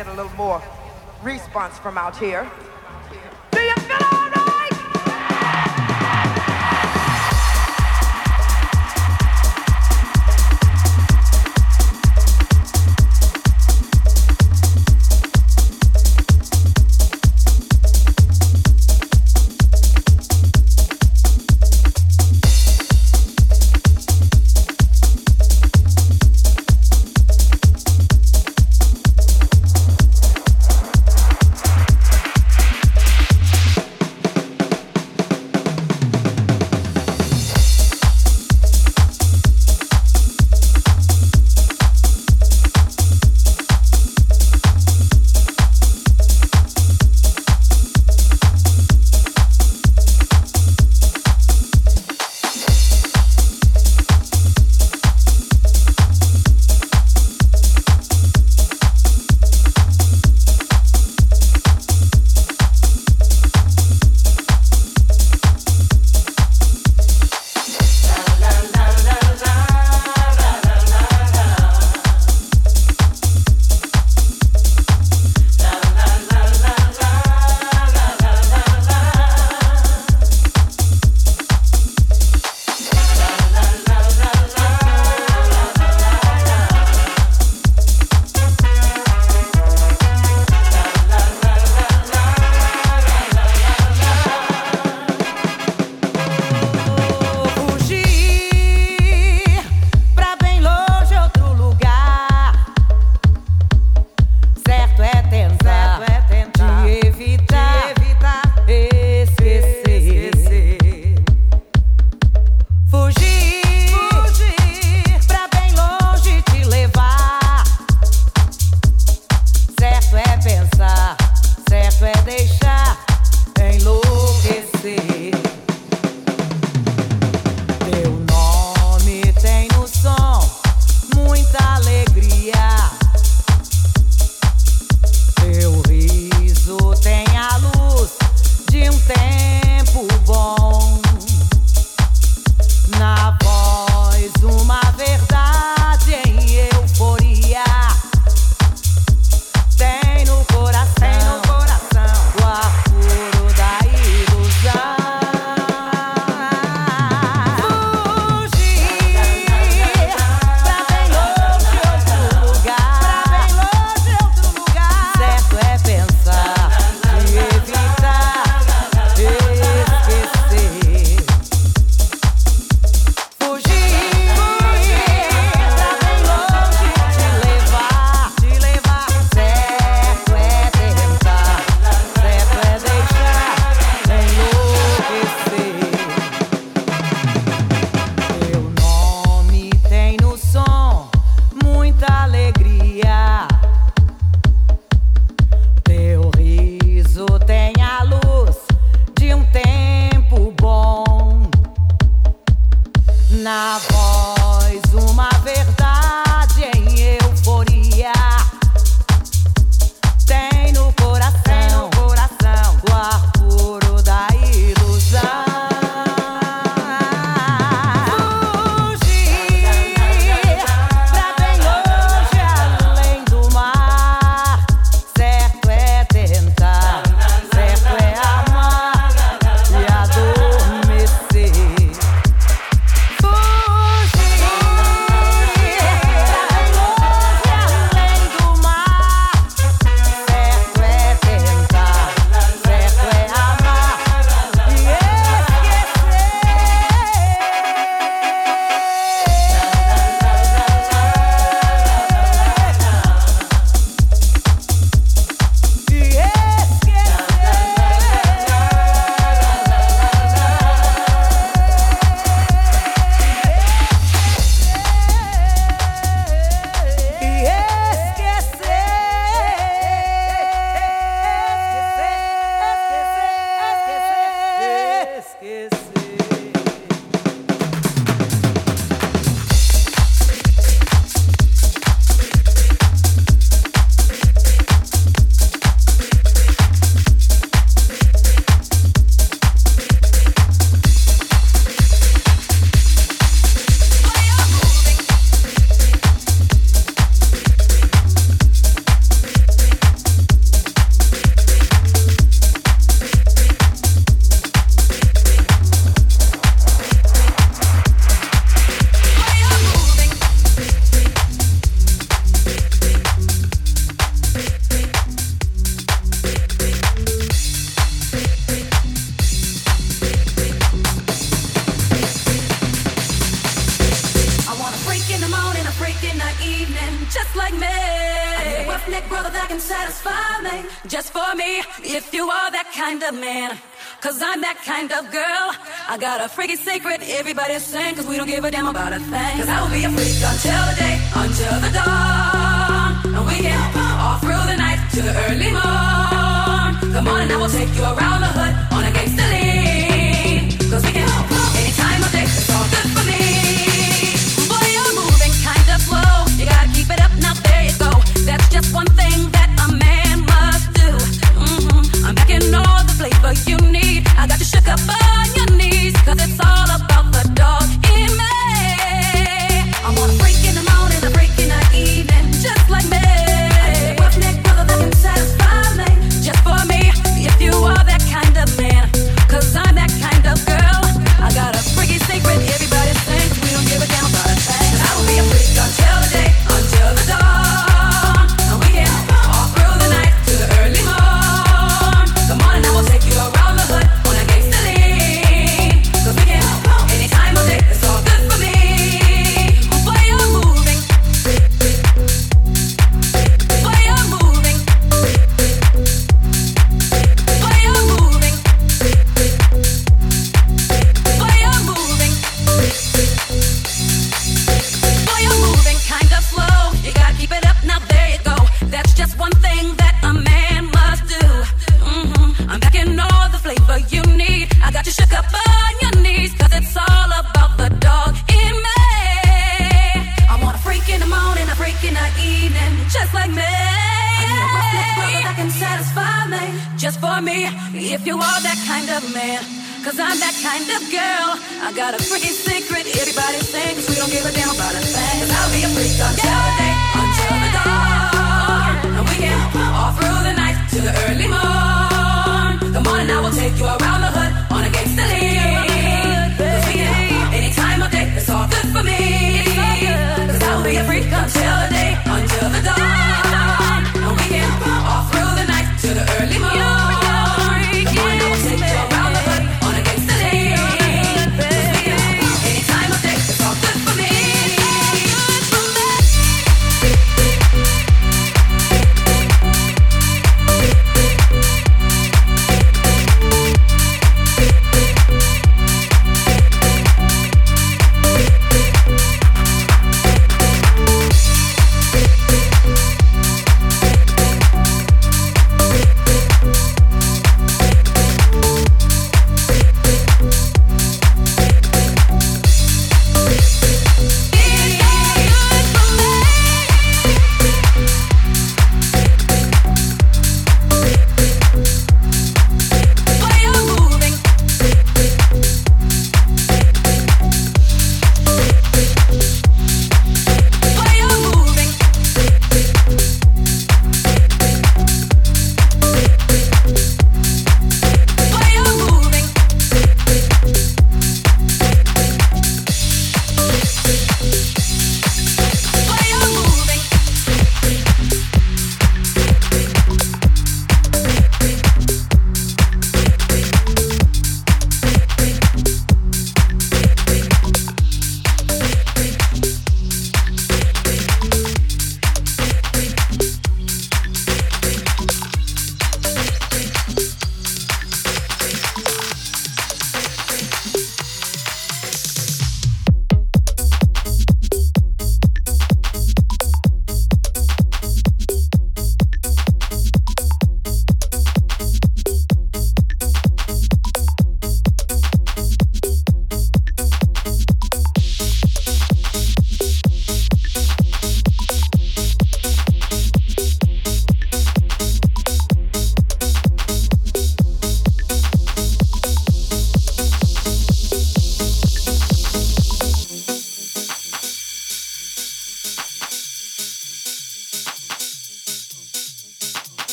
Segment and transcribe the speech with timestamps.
[0.00, 0.62] Get a little more
[1.22, 2.50] response from out here.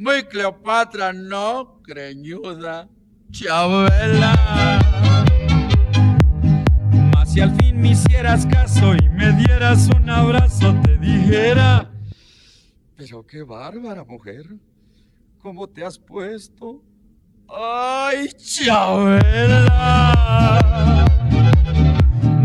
[0.00, 2.88] Muy Cleopatra, no, creñuda,
[3.30, 4.32] Chabela.
[7.12, 11.90] Mas si al fin me hicieras caso y me dieras un abrazo, te dijera.
[12.96, 14.46] Pero qué bárbara, mujer.
[15.42, 16.82] ¿Cómo te has puesto?
[17.46, 19.76] ¡Ay, Chabela!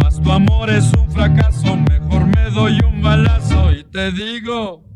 [0.03, 4.94] Mas tu amor es un fracaso, mejor me doy un balazo y te digo.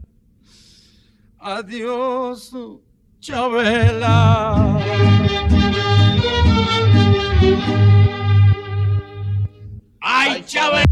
[1.42, 2.52] Adiós,
[3.22, 4.78] Chabela.
[10.02, 10.84] Ay, Chabela.